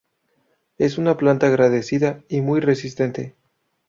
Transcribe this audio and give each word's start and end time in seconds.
Es 0.79 0.97
una 0.97 1.15
planta 1.15 1.45
agradecida 1.45 2.23
y 2.27 2.41
muy 2.41 2.59
resistente. 2.59 3.35